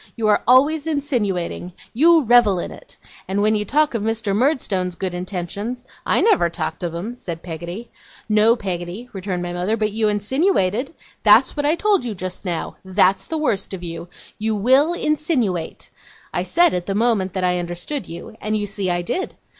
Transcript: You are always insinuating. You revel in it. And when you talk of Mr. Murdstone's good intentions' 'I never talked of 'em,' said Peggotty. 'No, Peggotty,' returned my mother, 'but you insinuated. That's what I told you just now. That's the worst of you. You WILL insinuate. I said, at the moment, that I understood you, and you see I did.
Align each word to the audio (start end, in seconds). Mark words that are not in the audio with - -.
You 0.15 0.27
are 0.29 0.41
always 0.47 0.87
insinuating. 0.87 1.73
You 1.93 2.23
revel 2.23 2.57
in 2.57 2.71
it. 2.71 2.97
And 3.27 3.39
when 3.43 3.53
you 3.53 3.63
talk 3.65 3.93
of 3.93 4.01
Mr. 4.01 4.35
Murdstone's 4.35 4.95
good 4.95 5.13
intentions' 5.13 5.85
'I 6.07 6.21
never 6.21 6.49
talked 6.49 6.81
of 6.81 6.95
'em,' 6.95 7.13
said 7.13 7.43
Peggotty. 7.43 7.91
'No, 8.27 8.55
Peggotty,' 8.55 9.09
returned 9.13 9.43
my 9.43 9.53
mother, 9.53 9.77
'but 9.77 9.91
you 9.91 10.07
insinuated. 10.07 10.91
That's 11.21 11.55
what 11.55 11.67
I 11.67 11.75
told 11.75 12.03
you 12.03 12.15
just 12.15 12.45
now. 12.45 12.77
That's 12.83 13.27
the 13.27 13.37
worst 13.37 13.75
of 13.75 13.83
you. 13.83 14.07
You 14.39 14.55
WILL 14.55 14.93
insinuate. 14.93 15.91
I 16.33 16.41
said, 16.41 16.73
at 16.73 16.87
the 16.87 16.95
moment, 16.95 17.33
that 17.33 17.43
I 17.43 17.59
understood 17.59 18.07
you, 18.09 18.35
and 18.41 18.57
you 18.57 18.65
see 18.65 18.89
I 18.89 19.03
did. 19.03 19.35